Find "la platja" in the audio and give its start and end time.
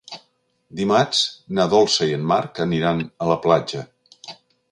3.35-3.87